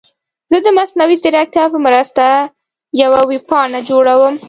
[0.51, 2.23] زه د مصنوعي ځیرکتیا په مرسته
[3.01, 4.35] یوه ویب پاڼه جوړوم.